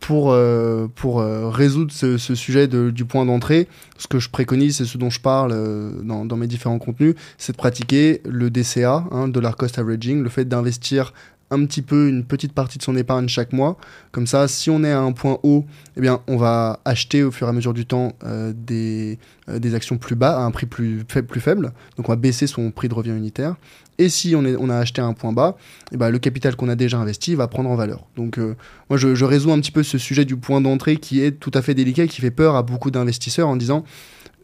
Pour, 0.00 0.32
euh, 0.32 0.88
pour 0.92 1.20
euh, 1.20 1.48
résoudre 1.48 1.92
ce, 1.92 2.16
sujet 2.16 2.66
du 2.66 3.04
point 3.04 3.24
d'entrée, 3.24 3.68
ce 3.98 4.08
que 4.08 4.18
je 4.18 4.30
préconise, 4.30 4.78
c'est 4.78 4.84
ce 4.84 4.98
dont 4.98 5.10
je 5.10 5.20
parle 5.20 5.52
euh, 5.54 5.92
dans, 6.02 6.36
mes 6.36 6.48
différents 6.48 6.80
contenus, 6.80 7.14
c'est 7.38 7.52
de 7.52 7.56
pratiquer 7.58 8.20
le 8.24 8.50
DCA, 8.50 9.04
hein, 9.12 9.28
Dollar 9.28 9.56
Cost 9.56 9.78
Averaging, 9.78 10.22
le 10.22 10.28
fait 10.28 10.46
d'investir 10.46 11.12
un 11.52 11.64
petit 11.64 11.82
peu 11.82 12.08
une 12.08 12.24
petite 12.24 12.52
partie 12.52 12.78
de 12.78 12.82
son 12.82 12.96
épargne 12.96 13.28
chaque 13.28 13.52
mois. 13.52 13.76
Comme 14.10 14.26
ça, 14.26 14.48
si 14.48 14.70
on 14.70 14.82
est 14.82 14.90
à 14.90 15.00
un 15.00 15.12
point 15.12 15.38
haut, 15.42 15.64
eh 15.96 16.00
bien, 16.00 16.20
on 16.26 16.36
va 16.36 16.80
acheter 16.84 17.22
au 17.22 17.30
fur 17.30 17.46
et 17.46 17.50
à 17.50 17.52
mesure 17.52 17.74
du 17.74 17.86
temps 17.86 18.12
des, 18.54 19.18
des 19.48 19.74
actions 19.74 19.98
plus 19.98 20.16
bas, 20.16 20.38
à 20.38 20.42
un 20.42 20.50
prix 20.50 20.66
plus 20.66 21.04
faible, 21.08 21.28
plus 21.28 21.40
faible. 21.40 21.72
Donc 21.96 22.08
on 22.08 22.12
va 22.12 22.16
baisser 22.16 22.46
son 22.46 22.70
prix 22.70 22.88
de 22.88 22.94
revient 22.94 23.10
unitaire. 23.10 23.56
Et 23.98 24.08
si 24.08 24.34
on, 24.34 24.44
est, 24.44 24.56
on 24.56 24.70
a 24.70 24.76
acheté 24.76 25.00
un 25.00 25.12
point 25.12 25.32
bas, 25.32 25.56
eh 25.92 25.96
ben, 25.96 26.10
le 26.10 26.18
capital 26.18 26.56
qu'on 26.56 26.68
a 26.68 26.76
déjà 26.76 26.98
investi 26.98 27.34
va 27.34 27.46
prendre 27.46 27.70
en 27.70 27.76
valeur. 27.76 28.06
Donc 28.16 28.38
euh, 28.38 28.56
moi 28.88 28.96
je, 28.96 29.14
je, 29.14 29.24
résous 29.24 29.52
un 29.52 29.60
petit 29.60 29.70
peu 29.70 29.82
ce 29.82 29.98
sujet 29.98 30.24
du 30.24 30.36
point 30.36 30.60
d'entrée 30.60 30.96
qui 30.96 31.22
est 31.22 31.32
tout 31.32 31.50
à 31.54 31.62
fait 31.62 31.74
délicat 31.74 32.04
et 32.04 32.08
qui 32.08 32.20
fait 32.20 32.30
peur 32.30 32.56
à 32.56 32.62
beaucoup 32.62 32.90
d'investisseurs 32.90 33.48
en 33.48 33.56
disant 33.56 33.84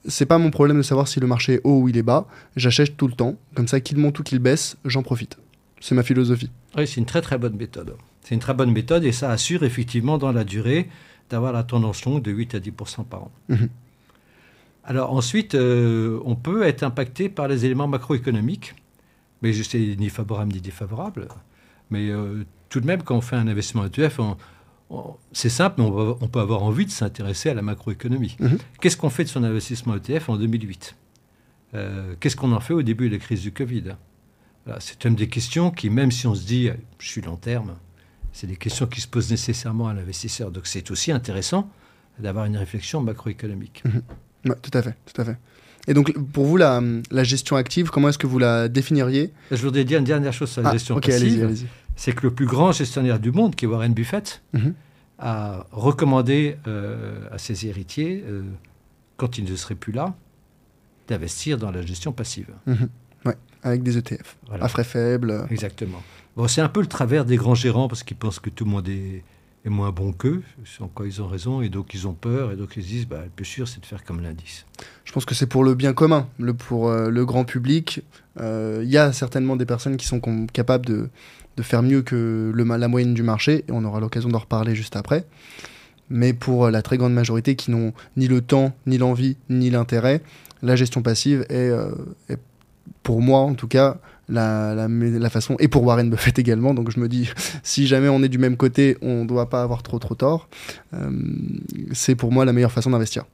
c'est 0.07 0.27
pas 0.27 0.39
mon 0.39 0.51
problème 0.51 0.77
de 0.77 0.83
savoir 0.83 1.09
si 1.09 1.19
le 1.19 1.27
marché 1.27 1.55
est 1.55 1.61
haut 1.65 1.81
ou 1.81 1.89
il 1.89 1.97
est 1.97 2.03
bas, 2.03 2.27
j'achète 2.57 2.97
tout 2.97 3.09
le 3.09 3.15
temps, 3.15 3.37
comme 3.55 3.69
ça 3.69 3.81
qu'il 3.81 3.99
monte 3.99 4.19
ou 4.19 4.23
qu'il 4.23 4.39
baisse, 4.39 4.77
j'en 4.85 5.03
profite. 5.03 5.37
C'est 5.81 5.95
ma 5.95 6.03
philosophie. 6.03 6.51
Oui, 6.77 6.87
c'est 6.87 6.97
une 6.97 7.07
très 7.07 7.23
très 7.23 7.39
bonne 7.39 7.57
méthode. 7.57 7.97
C'est 8.23 8.35
une 8.35 8.41
très 8.41 8.55
bonne 8.55 8.73
méthode 8.73 9.05
et 9.05 9.13
ça 9.13 9.31
assure 9.31 9.63
effectivement 9.65 10.19
dans 10.19 10.33
la 10.33 10.45
durée 10.45 10.89
d'avoir 11.31 11.53
la 11.53 11.63
tendance 11.63 12.05
longue 12.05 12.23
de 12.23 12.31
8 12.31 12.55
à 12.55 12.59
10% 12.61 13.05
par 13.05 13.25
an. 13.25 13.31
Mhm. 13.49 13.69
Alors 14.85 15.13
ensuite, 15.13 15.55
euh, 15.55 16.21
on 16.25 16.35
peut 16.35 16.63
être 16.63 16.83
impacté 16.83 17.29
par 17.29 17.49
les 17.49 17.67
éléments 17.67 17.89
macroéconomiques 17.89 18.75
mais 19.43 19.53
je 19.53 19.63
sais 19.63 19.79
ni 19.99 20.09
favorable 20.09 20.53
ni 20.53 20.61
défavorable. 20.61 21.29
Mais 21.91 22.11
euh, 22.11 22.45
tout 22.69 22.81
de 22.81 22.87
même, 22.87 23.03
quand 23.03 23.17
on 23.17 23.21
fait 23.21 23.37
un 23.37 23.47
investissement 23.47 23.85
ETF, 23.87 24.21
c'est 25.33 25.49
simple, 25.49 25.81
mais 25.81 25.87
on, 25.87 26.29
peut 26.29 26.41
avoir 26.41 26.63
envie 26.63 26.87
de 26.87 26.91
s'intéresser 26.91 27.51
à 27.51 27.55
la 27.55 27.63
macroéconomie. 27.63 28.37
Mhm. 28.41 28.59
Qu'est-ce 28.81 28.97
qu'on 28.97 29.11
fait 29.11 29.25
de 29.25 29.29
son 29.29 29.45
investissement 29.45 29.97
ETF 29.97 30.29
en 30.29 30.37
2008 30.37 30.97
euh, 31.75 32.15
Qu'est-ce 32.21 32.37
qu'on 32.37 32.53
en 32.53 32.61
fait 32.61 32.75
au 32.75 32.83
début 32.83 33.09
de 33.09 33.15
la 33.15 33.21
crise 33.21 33.43
du 33.43 33.53
Covid? 33.53 33.97
C'est 34.81 35.05
une 35.05 35.15
des 35.15 35.29
questions 35.29 35.71
qui, 35.71 35.89
même 35.89 36.11
si 36.11 36.27
on 36.27 36.35
se 36.35 36.45
dit, 36.45 36.71
je 36.99 37.09
suis 37.09 37.23
long 37.23 37.37
terme, 37.37 37.75
c'est 38.33 38.47
des 38.47 38.57
questions 38.57 38.87
qui 38.87 39.01
se 39.01 39.09
posent 39.09 39.31
nécessairement 39.31 39.89
à 39.89 39.95
l'investisseur. 39.95 40.51
Donc 40.51 40.67
c'est 40.67 40.91
aussi 40.91 41.11
intéressant 41.11 41.71
d'avoir 42.19 42.45
une 42.45 42.57
réflexion 42.57 43.01
macroéconomique. 43.01 43.83
Mhm. 43.85 44.55
tout 44.63 44.71
à 44.75 44.83
fait, 44.83 44.95
tout 45.13 45.21
à 45.21 45.25
fait. 45.25 45.37
Et 45.89 45.95
donc, 45.95 46.13
pour 46.33 46.45
vous, 46.45 46.59
la, 46.59 46.83
gestion 47.25 47.57
active, 47.57 47.89
comment 47.89 48.11
est-ce 48.11 48.19
que 48.19 48.27
vous 48.27 48.39
la 48.39 48.69
définiriez? 48.69 49.33
Je 49.51 49.57
voudrais 49.57 49.85
dire 49.85 49.99
une 49.99 50.05
dernière 50.05 50.35
chose 50.35 50.51
sur 50.51 50.63
la 50.63 50.69
ah, 50.69 50.73
gestion 50.73 51.01
passive. 51.01 51.67
C'est 51.97 52.13
que 52.13 52.23
le 52.23 52.31
plus 52.33 52.47
grand 52.47 52.73
gestionnaire 52.73 53.19
du 53.19 53.33
monde, 53.33 53.57
qui 53.57 53.65
est 53.65 53.69
Warren 53.69 53.95
Buffett, 53.95 54.43
mhm. 54.53 54.75
a 55.19 55.67
recommandé 55.73 56.59
euh, 56.67 57.27
à 57.33 57.39
ses 57.39 57.67
héritiers, 57.67 58.23
euh, 58.29 58.43
quand 59.17 59.39
il 59.39 59.51
ne 59.51 59.57
serait 59.57 59.75
plus 59.75 59.93
là, 59.93 60.15
d'investir 61.09 61.57
dans 61.57 61.71
la 61.71 61.81
gestion 61.81 62.13
passive. 62.13 62.51
Mhm. 62.67 62.89
Oui, 63.25 63.33
avec 63.63 63.83
des 63.83 63.99
ETF, 63.99 64.37
à 64.61 64.69
frais 64.69 64.85
faibles. 64.85 65.47
Exactement. 65.51 66.03
Bon, 66.37 66.47
c'est 66.47 66.61
un 66.61 66.69
peu 66.69 66.81
le 66.81 66.87
travers 66.87 67.25
des 67.25 67.37
grands 67.37 67.55
gérants, 67.55 67.89
parce 67.89 68.03
qu'ils 68.03 68.17
pensent 68.17 68.39
que 68.39 68.51
tout 68.51 68.65
le 68.65 68.71
monde 68.71 68.89
est 68.89 69.23
est 69.65 69.71
moins 69.71 69.91
bon 69.91 70.13
qu'eux, 70.13 70.43
en 70.81 70.89
quoi 70.89 71.07
ils 71.07 71.21
ont 71.21 71.27
raison, 71.27 71.63
et 71.63 71.69
donc 71.69 71.95
ils 71.95 72.07
ont 72.07 72.15
peur, 72.15 72.53
et 72.53 72.57
donc 72.57 72.77
ils 72.77 72.83
se 72.83 72.89
disent, 72.89 73.09
bah, 73.09 73.23
le 73.25 73.31
plus 73.31 73.45
sûr, 73.45 73.67
c'est 73.67 73.81
de 73.81 73.87
faire 73.87 74.05
comme 74.05 74.21
l'indice. 74.21 74.67
Je 75.05 75.13
pense 75.13 75.25
que 75.25 75.35
c'est 75.35 75.47
pour 75.47 75.65
le 75.65 75.75
bien 75.75 75.93
commun, 75.93 76.29
le, 76.39 76.55
pour 76.55 76.89
euh, 76.89 77.11
le 77.11 77.25
grand 77.25 77.45
public. 77.45 78.03
Euh, 78.41 78.81
il 78.85 78.91
y 78.91 78.99
a 78.99 79.13
certainement 79.13 79.57
des 79.57 79.67
personnes 79.67 79.97
qui 79.97 80.07
sont 80.07 80.21
capables 80.53 80.87
de, 80.87 81.09
de, 81.57 81.63
faire 81.63 81.83
mieux 81.83 82.03
que 82.03 82.53
le, 82.55 82.65
la 82.65 82.89
moyenne 82.89 83.15
du 83.15 83.23
marché, 83.23 83.65
et 83.69 83.73
on 83.73 83.85
aura 83.85 84.01
l'occasion 84.01 84.29
d'en 84.29 84.39
reparler 84.39 84.75
juste 84.75 84.97
après. 84.97 85.27
Mais 86.11 86.33
pour 86.33 86.67
euh, 86.67 86.71
la 86.71 86.83
très 86.83 86.97
grande 86.97 87.15
majorité 87.15 87.57
qui 87.57 87.71
n'ont 87.71 87.93
ni 88.17 88.29
le 88.29 88.41
temps, 88.41 88.75
ni 88.87 88.97
l'envie, 88.97 89.37
ni 89.51 89.71
l'intérêt, 89.71 90.23
la 90.63 90.77
gestion 90.77 91.03
passive 91.03 91.47
est, 91.51 91.71
est, 92.29 92.39
pour 93.03 93.21
moi 93.21 93.41
en 93.41 93.55
tout 93.55 93.69
cas, 93.69 93.99
la, 94.29 94.75
la, 94.75 95.31
façon, 95.31 95.57
et 95.59 95.69
pour 95.69 95.85
Warren 95.85 96.11
Buffett 96.11 96.39
également, 96.39 96.75
donc 96.75 96.91
je 96.91 97.01
me 97.01 97.09
dis, 97.09 97.31
si 97.63 97.87
jamais 97.87 98.09
on 98.09 98.23
est 98.23 98.29
du 98.29 98.39
même 98.39 98.57
côté, 98.57 98.97
on 99.03 99.23
ne 99.23 99.29
doit 99.29 99.49
pas 99.49 99.63
avoir 99.63 99.83
trop 99.83 99.99
trop 99.99 100.15
tort, 100.15 100.49
euh, 100.95 101.11
c'est 101.93 102.15
pour 102.15 102.33
moi 102.33 102.45
la 102.45 102.53
meilleure 102.53 102.73
façon 102.73 102.91
d'investir. 102.91 103.25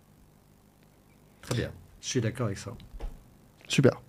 Très 1.43 1.57
bien, 1.57 1.71
je 2.01 2.09
suis 2.09 2.21
d'accord 2.21 2.47
avec 2.47 2.59
ça. 2.59 2.73
Super. 3.69 4.01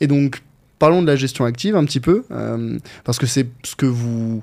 Et 0.00 0.06
donc, 0.06 0.42
parlons 0.78 1.00
de 1.00 1.06
la 1.06 1.14
gestion 1.14 1.44
active 1.44 1.76
un 1.76 1.84
petit 1.84 2.00
peu, 2.00 2.24
euh, 2.32 2.76
parce 3.04 3.18
que 3.18 3.26
c'est 3.26 3.48
ce 3.62 3.76
que 3.76 3.86
vous 3.86 4.42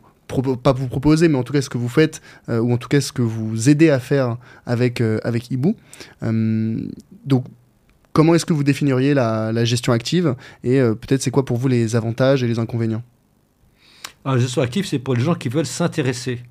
pas 0.63 0.73
vous 0.73 0.87
proposez, 0.87 1.27
mais 1.27 1.37
en 1.37 1.43
tout 1.43 1.51
cas 1.51 1.61
ce 1.61 1.69
que 1.69 1.77
vous 1.77 1.89
faites, 1.89 2.21
euh, 2.47 2.59
ou 2.59 2.71
en 2.71 2.77
tout 2.77 2.87
cas 2.87 3.01
ce 3.01 3.11
que 3.11 3.23
vous 3.23 3.67
aidez 3.67 3.89
à 3.89 3.99
faire 3.99 4.37
avec, 4.65 5.01
euh, 5.01 5.19
avec 5.23 5.51
Ibu. 5.51 5.75
donc, 6.21 7.45
comment 8.13 8.35
est-ce 8.35 8.45
que 8.45 8.53
vous 8.53 8.63
définiriez 8.63 9.13
la, 9.13 9.51
la 9.51 9.65
gestion 9.65 9.93
active 9.93 10.35
et 10.63 10.79
peut-être 10.79 11.21
c'est 11.21 11.31
quoi 11.31 11.45
pour 11.45 11.57
vous 11.57 11.67
les 11.67 11.95
avantages 11.95 12.43
et 12.43 12.47
les 12.47 12.59
inconvénients? 12.59 13.03
Alors, 14.25 14.35
La 14.35 14.41
gestion 14.41 14.61
active, 14.61 14.85
c'est 14.85 14.99
pour 14.99 15.15
les 15.15 15.21
gens 15.21 15.35
qui 15.35 15.49
veulent 15.49 15.65
s'intéresser 15.65 16.43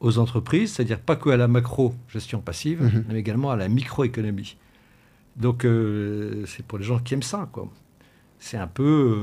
aux 0.00 0.18
entreprises, 0.18 0.72
c'est-à-dire 0.74 0.98
pas 0.98 1.16
que 1.16 1.30
à 1.30 1.36
la 1.36 1.48
macro 1.48 1.94
gestion 2.08 2.40
passive, 2.40 2.82
mhm. 2.82 3.04
mais 3.08 3.18
également 3.18 3.50
à 3.50 3.56
la 3.56 3.68
microéconomie. 3.68 4.56
Donc 5.36 5.66
c'est 6.46 6.64
pour 6.66 6.78
les 6.78 6.84
gens 6.84 6.98
qui 6.98 7.14
aiment 7.14 7.22
ça, 7.22 7.48
quoi 7.52 7.70
c'est 8.42 8.58
un 8.58 8.66
peu. 8.66 9.16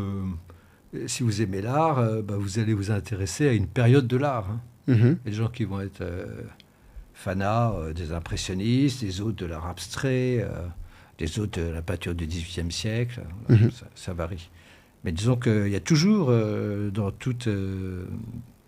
Euh, 0.95 1.07
si 1.07 1.21
vous 1.21 1.41
aimez 1.41 1.61
l'art, 1.61 1.99
euh, 1.99 2.21
bah, 2.21 2.35
vous 2.37 2.57
allez 2.57 2.73
vous 2.73 2.89
intéresser 2.89 3.47
à 3.47 3.53
une 3.53 3.67
période 3.67 4.07
de 4.07 4.17
l'art. 4.17 4.49
Hein. 4.49 4.61
Mhm. 4.87 5.17
Des 5.25 5.33
gens 5.33 5.49
qui 5.49 5.65
vont 5.65 5.81
être 5.81 6.01
euh, 6.01 6.25
fanats 7.13 7.75
des 7.93 8.11
impressionnistes, 8.13 9.01
des 9.01 9.21
autres 9.21 9.35
de 9.35 9.45
l'art 9.45 9.67
abstrait, 9.67 10.47
des 11.19 11.39
autres 11.39 11.61
la 11.61 11.83
peinture 11.83 12.15
du 12.15 12.25
XVIIIe 12.25 12.71
siècle. 12.71 13.21
Mhm. 13.49 13.69
ça, 13.93 14.13
varie. 14.13 14.49
Mais 15.03 15.11
disons 15.11 15.35
qu'il 15.35 15.69
y 15.69 15.75
a 15.75 15.79
toujours 15.79 16.33
dans 16.91 17.11
toute. 17.11 17.47
on 17.47 17.51
ne 17.51 18.05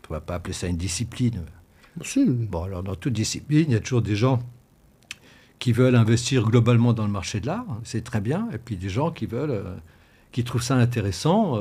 va 0.09 0.21
pas 0.21 0.35
appeler 0.35 0.53
ça 0.53 0.67
une 0.67 0.77
discipline. 0.77 1.41
Bon, 2.49 2.63
alors 2.63 2.83
dans 2.83 2.95
toute 2.95 3.13
discipline, 3.13 3.65
il 3.69 3.73
y 3.73 3.75
a 3.75 3.79
toujours 3.79 4.01
des 4.01 4.15
gens 4.15 4.39
qui 5.59 5.73
veulent 5.73 5.95
investir 5.95 6.43
globalement 6.43 6.93
dans 6.93 7.05
le 7.05 7.11
marché 7.11 7.39
de 7.39 7.47
l'art, 7.47 7.79
c'est 7.83 8.03
très 8.03 8.21
bien, 8.21 8.47
et 8.53 8.57
puis 8.57 8.77
des 8.77 8.89
gens 8.89 9.11
qui 9.11 9.25
veulent 9.25 9.63
qui 10.31 10.43
trouvent 10.43 10.63
ça 10.63 10.75
intéressant 10.75 11.59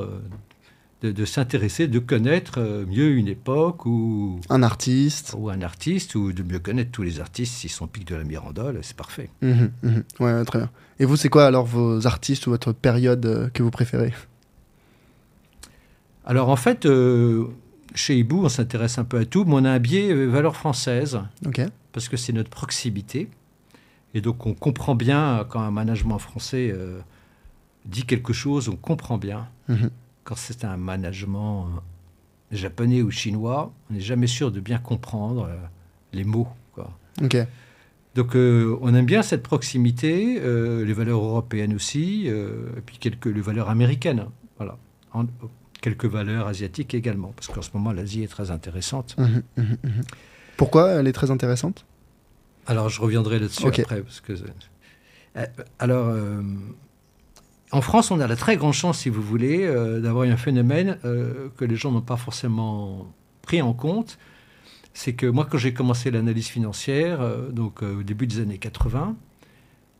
euh, 1.03 1.13
de, 1.13 1.25
s'intéresser, 1.25 1.87
de 1.87 1.99
connaître 1.99 2.59
euh, 2.59 2.85
mieux 2.85 3.11
une 3.11 3.27
époque 3.27 3.85
ou 3.85 4.39
un 4.49 4.63
artiste 4.63 5.33
ou 5.37 5.49
un 5.49 5.61
artiste 5.61 6.15
ou 6.15 6.31
de 6.31 6.43
mieux 6.43 6.59
connaître 6.59 6.91
tous 6.91 7.03
les 7.03 7.19
artistes 7.19 7.53
s'ils 7.53 7.69
sont 7.69 7.87
pics 7.87 8.07
de 8.07 8.15
la 8.15 8.23
Mirandole, 8.23 8.79
c'est 8.81 8.95
parfait. 8.95 9.29
Mmh, 9.41 9.65
mmh. 9.83 9.89
Ouais, 10.19 10.45
très 10.45 10.59
bien. 10.59 10.69
Et 10.99 11.05
vous, 11.05 11.15
c'est 11.15 11.29
quoi 11.29 11.45
alors 11.45 11.65
vos 11.65 12.05
artistes 12.05 12.47
ou 12.47 12.51
votre 12.51 12.71
période 12.71 13.25
euh, 13.25 13.49
que 13.49 13.63
vous 13.63 13.71
préférez? 13.71 14.13
Alors 16.23 16.49
en 16.49 16.55
fait, 16.55 16.87
chez 17.95 18.15
Hibou, 18.15 18.45
on 18.45 18.49
s'intéresse 18.49 18.99
un 18.99 19.03
peu 19.03 19.17
à 19.17 19.25
tout, 19.25 19.43
mais 19.43 19.55
on 19.55 19.65
a 19.65 19.71
un 19.71 19.79
biais 19.79 20.13
valeur 20.27 20.55
française, 20.55 21.19
parce 21.93 22.09
que 22.09 22.15
c'est 22.15 22.31
notre 22.31 22.51
proximité. 22.51 23.27
Et 24.13 24.21
donc 24.21 24.45
on 24.45 24.53
comprend 24.53 24.93
bien 24.93 25.47
quand 25.49 25.61
un 25.61 25.71
management 25.71 26.19
français 26.19 26.75
dit 27.85 28.03
quelque 28.03 28.33
chose, 28.33 28.69
on 28.69 28.75
comprend 28.75 29.17
bien. 29.17 29.47
Mhm. 29.67 29.89
Quand 30.23 30.35
c'est 30.35 30.63
un 30.65 30.77
management 30.77 31.67
euh, 31.67 32.55
japonais 32.55 33.01
ou 33.01 33.11
chinois, 33.11 33.73
on 33.89 33.93
n'est 33.93 34.01
jamais 34.01 34.27
sûr 34.27 34.51
de 34.51 34.59
bien 34.59 34.77
comprendre 34.77 35.45
euh, 35.49 35.57
les 36.13 36.23
mots. 36.23 36.47
Quoi. 36.73 36.91
Donc 38.15 38.35
euh, 38.35 38.77
on 38.81 38.93
aime 38.93 39.05
bien 39.05 39.21
cette 39.21 39.43
proximité, 39.43 40.39
les 40.39 40.93
valeurs 40.93 41.23
européennes 41.23 41.73
aussi, 41.73 42.27
et 42.27 42.81
puis 42.85 42.97
quelques 42.97 43.27
les 43.27 43.41
valeurs 43.41 43.69
américaines. 43.69 44.25
Voilà. 44.57 44.77
quelques 45.81 46.05
valeurs 46.05 46.47
asiatiques 46.47 46.93
également, 46.93 47.33
parce 47.35 47.47
qu'en 47.47 47.61
ce 47.61 47.69
moment 47.73 47.91
l'Asie 47.91 48.23
est 48.23 48.27
très 48.27 48.51
intéressante. 48.51 49.15
Mhm, 49.17 49.43
mhm, 49.57 49.77
Pourquoi 50.57 50.89
elle 50.91 51.07
est 51.07 51.13
très 51.13 51.31
intéressante? 51.31 51.85
Alors 52.67 52.89
je 52.89 53.01
reviendrai 53.01 53.39
là-dessus 53.39 53.65
après. 53.65 54.01
Parce 54.01 54.19
que, 54.19 54.33
alors 55.79 56.13
en 57.71 57.81
France, 57.81 58.11
on 58.11 58.19
a 58.19 58.27
la 58.27 58.35
très 58.35 58.57
grande 58.57 58.73
chance, 58.73 58.99
si 58.99 59.09
vous 59.09 59.21
voulez, 59.21 59.63
euh, 59.63 60.01
d'avoir 60.01 60.27
un 60.27 60.37
phénomène 60.37 60.97
euh, 61.05 61.49
que 61.57 61.65
les 61.65 61.75
gens 61.75 61.91
n'ont 61.91 62.01
pas 62.01 62.17
forcément 62.17 63.13
pris 63.41 63.61
en 63.61 63.73
compte. 63.73 64.17
C'est 64.93 65.13
que 65.13 65.25
moi, 65.25 65.47
quand 65.49 65.57
j'ai 65.57 65.73
commencé 65.73 66.11
l'analyse 66.11 66.47
financière, 66.47 67.21
euh, 67.21 67.49
donc 67.49 67.81
au 67.81 68.03
début 68.03 68.27
des 68.27 68.41
années 68.41 68.57
80, 68.57 69.15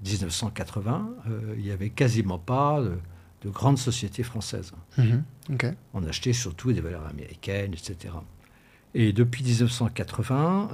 1980, 0.03 1.09
il 1.57 1.63
n'y 1.63 1.71
avait 1.71 1.91
quasiment 1.91 2.39
pas 2.39 2.81
de, 2.81 3.49
grandes 3.49 3.77
sociétés 3.77 4.23
françaises. 4.23 4.73
Mhm, 4.97 5.23
on 5.93 6.03
achetait 6.03 6.33
surtout 6.33 6.73
des 6.73 6.81
valeurs 6.81 7.07
américaines, 7.07 7.73
etc. 7.73 8.13
Et 8.93 9.13
depuis 9.13 9.43
1980, 9.43 10.69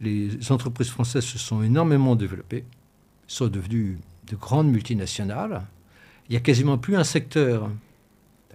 les 0.00 0.52
entreprises 0.52 0.90
françaises 0.90 1.24
se 1.24 1.38
sont 1.38 1.62
énormément 1.62 2.14
développées, 2.16 2.64
sont 3.26 3.48
devenues 3.48 3.98
de 4.28 4.36
grandes 4.36 4.70
multinationales 4.70 5.62
il 6.30 6.34
n'y 6.34 6.36
a 6.36 6.40
quasiment 6.40 6.78
plus 6.78 6.96
un 6.96 7.02
secteur, 7.02 7.68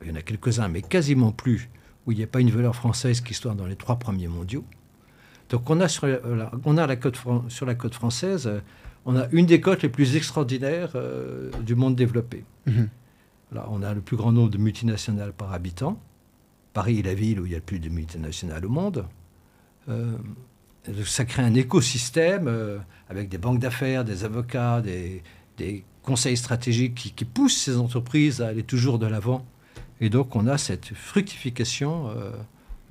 il 0.01 0.07
y 0.07 0.11
en 0.11 0.15
a 0.15 0.21
quelques-uns, 0.21 0.69
mais 0.69 0.81
quasiment 0.81 1.33
plus, 1.33 1.69
où 2.05 2.13
il 2.13 2.17
n'y 2.17 2.23
a 2.23 2.27
pas 2.27 2.39
une 2.39 2.49
valeur 2.49 2.73
française 2.73 3.19
qui 3.19 3.33
soit 3.33 3.53
dans 3.53 3.65
les 3.65 3.75
trois 3.75 3.97
premiers 3.97 4.29
mondiaux. 4.29 4.63
Donc 5.49 5.69
on 5.69 5.81
a 5.81 5.89
sur 5.89 6.07
la, 6.07 6.51
on 6.63 6.77
a 6.77 6.87
la 6.87 6.95
côte, 6.95 7.19
sur 7.49 7.65
la 7.65 7.75
côte 7.75 7.93
française, 7.93 8.49
on 9.03 9.17
a 9.17 9.27
une 9.33 9.45
des 9.45 9.59
côtes 9.59 9.83
les 9.83 9.89
plus 9.89 10.15
extraordinaires 10.15 10.93
euh, 10.95 11.51
du 11.63 11.75
monde 11.75 11.97
développé. 11.97 12.45
Mhm. 12.65 12.89
on 13.51 13.83
a 13.83 13.93
le 13.93 14.01
plus 14.01 14.15
grand 14.15 14.31
nombre 14.31 14.49
de 14.49 14.57
multinationales 14.57 15.33
par 15.33 15.51
habitant. 15.51 15.99
Paris 16.73 16.99
est 16.99 17.03
la 17.03 17.13
ville 17.13 17.41
où 17.41 17.45
il 17.45 17.51
y 17.51 17.55
a 17.55 17.57
le 17.57 17.63
plus 17.63 17.79
de 17.79 17.89
multinationales 17.89 18.65
au 18.65 18.69
monde. 18.69 19.05
Euh, 19.89 20.17
ça 21.03 21.25
crée 21.25 21.43
un 21.43 21.53
écosystème 21.53 22.47
euh, 22.47 22.77
avec 23.09 23.27
des 23.27 23.37
banques 23.37 23.59
d'affaires, 23.59 24.05
des 24.05 24.23
avocats, 24.23 24.79
des, 24.81 25.21
des 25.57 25.83
conseils 26.05 26.37
stratégiques 26.37 27.13
qui, 27.15 27.25
poussent 27.25 27.57
ces 27.57 27.77
entreprises 27.77 28.41
à 28.41 28.47
aller 28.47 28.63
toujours 28.63 28.99
de 28.99 29.07
l'avant. 29.07 29.45
Et 29.99 30.09
donc, 30.09 30.35
on 30.35 30.47
a 30.47 30.57
cette 30.57 30.93
fructification 30.93 32.09
euh, 32.09 32.31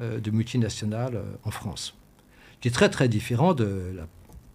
euh, 0.00 0.20
de 0.20 0.30
multinationales 0.30 1.16
euh, 1.16 1.34
en 1.44 1.50
France, 1.50 1.96
qui 2.60 2.68
est 2.68 2.72
très, 2.72 2.90
très 2.90 3.08
différent 3.08 3.54
de 3.54 3.92
la 3.94 4.06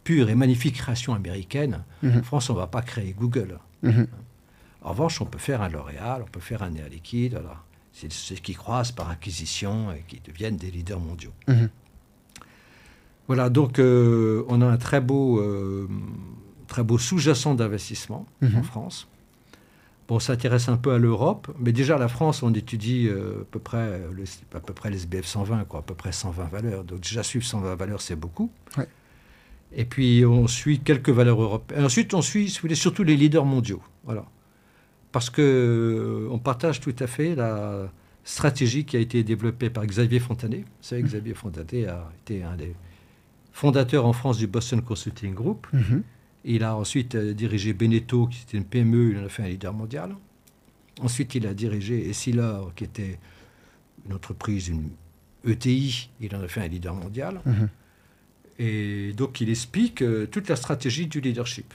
pure 0.03 0.29
et 0.29 0.35
magnifique 0.35 0.75
création 0.75 1.13
américaine. 1.13 1.83
Mhm. 2.03 2.19
En 2.19 2.23
France, 2.23 2.49
on 2.49 2.53
ne 2.53 2.59
va 2.59 2.67
pas 2.67 2.81
créer 2.81 3.13
Google. 3.13 3.59
Mhm. 3.81 4.07
En 4.81 4.89
revanche, 4.89 5.21
on 5.21 5.25
peut 5.25 5.39
faire 5.39 5.61
un 5.61 5.69
L'Oréal, 5.69 6.23
on 6.23 6.29
peut 6.29 6.39
faire 6.39 6.61
un 6.61 6.73
Air 6.75 6.89
Liquide. 6.89 7.33
Voilà. 7.33 7.63
C'est 7.93 8.11
ceux 8.11 8.35
qui 8.35 8.53
croisent 8.53 8.93
par 8.93 9.09
acquisition 9.09 9.91
et 9.91 10.03
qui 10.07 10.21
deviennent 10.25 10.57
des 10.57 10.71
leaders 10.71 10.99
mondiaux. 10.99 11.33
Mhm. 11.47 11.69
Voilà, 13.27 13.49
donc 13.49 13.77
on 13.77 14.61
a 14.61 14.65
un 14.65 14.77
très 14.77 15.01
beau 15.01 15.39
très 16.69 16.83
beau 16.83 16.97
sous-jacent 16.97 17.55
d'investissement 17.55 18.25
en 18.41 18.45
mhm. 18.45 18.63
France. 18.63 19.09
Bon, 20.07 20.15
on 20.15 20.19
s'intéresse 20.19 20.69
un 20.69 20.77
peu 20.77 20.93
à 20.93 20.97
l'Europe, 20.97 21.53
mais 21.59 21.71
déjà 21.71 21.97
la 21.97 22.07
France, 22.07 22.41
on 22.41 22.53
étudie 22.53 23.07
euh, 23.09 23.41
à, 23.41 23.45
peu 23.51 23.59
près, 23.59 24.01
à 24.53 24.59
peu 24.59 24.73
près 24.73 24.89
les 24.89 24.97
SBF 24.97 25.25
120, 25.25 25.65
quoi, 25.65 25.81
à 25.81 25.83
peu 25.83 25.93
près 25.93 26.11
120 26.11 26.45
valeurs. 26.45 26.83
Donc 26.83 27.01
déjà 27.01 27.21
suivre 27.21 27.45
120 27.45 27.75
valeurs, 27.75 28.01
c'est 28.01 28.15
beaucoup. 28.15 28.49
Et 29.71 29.85
puis 29.85 30.25
on 30.25 30.47
suit 30.47 30.79
quelques 30.79 31.09
valeurs 31.09 31.41
européennes. 31.41 31.85
Ensuite, 31.85 32.13
on 32.13 32.23
suit 32.23 32.49
surtout 32.49 33.03
les 33.03 33.15
leaders 33.15 33.45
mondiaux. 33.45 33.83
Voilà. 34.05 34.25
Parce 35.11 35.29
que 35.29 35.41
euh, 36.31 36.37
partage 36.37 36.79
tout 36.79 36.95
à 36.99 37.07
fait 37.07 37.35
la 37.35 37.91
stratégie 38.23 38.85
qui 38.85 38.97
a 38.97 38.99
été 38.99 39.23
développée 39.23 39.69
par 39.69 39.85
Xavier 39.85 40.19
Fontanet. 40.19 40.59
Vous 40.59 40.65
savez, 40.81 41.01
mhm. 41.01 41.07
Xavier 41.07 41.33
Fontanet 41.33 41.87
a 41.87 42.11
été 42.21 42.43
un 42.43 42.55
des 42.55 42.75
fondateurs 43.51 44.05
en 44.05 44.13
France 44.13 44.37
du 44.37 44.47
Boston 44.47 44.81
Consulting 44.81 45.33
Group. 45.33 45.67
Mhm. 45.73 46.03
Il 46.51 46.63
a 46.63 46.75
ensuite 46.75 47.13
euh, 47.13 47.35
dirigé 47.35 47.73
Beneteau, 47.73 48.25
qui 48.25 48.41
était 48.41 48.57
une 48.57 48.65
PME, 48.65 49.11
il 49.11 49.19
en 49.19 49.25
a 49.25 49.29
fait 49.29 49.43
un 49.43 49.47
leader 49.47 49.71
mondial. 49.71 50.15
Ensuite, 50.99 51.35
il 51.35 51.45
a 51.45 51.53
dirigé 51.53 52.09
Essilor, 52.09 52.73
qui 52.73 52.85
était 52.85 53.19
une 54.07 54.13
entreprise, 54.13 54.67
une 54.67 54.89
ETI, 55.45 56.09
il 56.19 56.35
en 56.35 56.41
a 56.41 56.47
fait 56.47 56.61
un 56.61 56.67
leader 56.67 56.95
mondial. 56.95 57.39
Mhm. 57.45 57.69
Et 58.57 59.13
donc, 59.13 59.39
il 59.41 59.49
explique 59.51 60.01
euh, 60.01 60.25
toute 60.25 60.49
la 60.49 60.55
stratégie 60.55 61.05
du 61.05 61.21
leadership. 61.21 61.71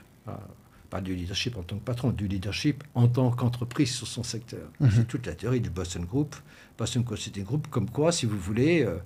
pas 0.90 1.00
du 1.00 1.14
leadership 1.14 1.56
en 1.56 1.62
tant 1.62 1.76
que 1.76 1.84
patron, 1.84 2.10
du 2.10 2.26
leadership 2.26 2.82
en 2.94 3.06
tant 3.06 3.30
qu'entreprise 3.30 3.94
sur 3.94 4.08
son 4.08 4.24
secteur. 4.24 4.68
Mhm. 4.80 4.90
C'est 4.90 5.06
toute 5.06 5.26
la 5.26 5.34
théorie 5.36 5.60
du 5.60 5.70
Boston 5.70 6.04
Group, 6.04 6.34
Boston 6.76 7.04
Consulting 7.04 7.44
Group, 7.44 7.68
comme 7.70 7.90
quoi, 7.90 8.10
si 8.10 8.26
vous 8.26 8.40
voulez, 8.40 8.82
euh, 8.82 8.98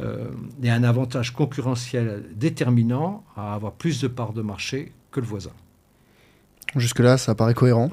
il 0.00 0.64
y 0.64 0.68
a 0.68 0.74
un 0.74 0.84
avantage 0.84 1.32
concurrentiel 1.32 2.24
déterminant 2.34 3.24
à 3.36 3.54
avoir 3.54 3.72
plus 3.72 4.00
de 4.00 4.08
parts 4.08 4.32
de 4.32 4.42
marché 4.42 4.92
que 5.10 5.20
le 5.20 5.26
voisin. 5.26 5.50
Jusque-là, 6.76 7.16
ça 7.18 7.34
paraît 7.34 7.54
cohérent. 7.54 7.90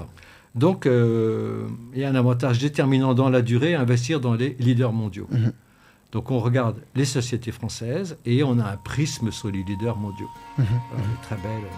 Donc, 0.54 0.86
euh, 0.86 1.68
il 1.94 2.00
y 2.00 2.06
a 2.06 2.10
un 2.10 2.16
avantage 2.16 2.60
déterminant 2.60 3.14
dans 3.14 3.30
la 3.30 3.42
durée 3.42 3.76
à 3.76 3.82
investir 3.82 4.22
dans 4.22 4.34
les 4.34 4.56
leaders 4.60 4.94
mondiaux. 4.94 5.28
Mhm. 5.32 5.52
Donc, 6.12 6.32
on 6.32 6.40
regarde 6.40 6.78
les 6.96 7.06
sociétés 7.06 7.52
françaises 7.52 8.18
et 8.26 8.44
on 8.44 8.58
a 8.60 8.64
un 8.64 8.78
prisme 8.78 9.32
sur 9.32 9.52
les 9.52 9.64
leaders 9.64 9.98
mondiaux. 9.98 10.30
Mhm. 10.58 10.66
très 11.24 11.36
belles, 11.36 11.72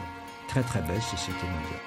très 0.47 0.61
très 0.61 0.81
belles 0.81 1.01
sociétés 1.01 1.45
mondiales. 1.45 1.86